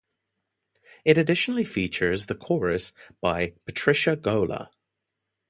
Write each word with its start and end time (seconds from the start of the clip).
It 1.05 1.19
additionally 1.19 1.63
featured 1.63 2.21
the 2.21 2.33
chorus 2.33 2.91
by 3.21 3.53
Patrycja 3.69 4.19
Gola. 4.19 4.71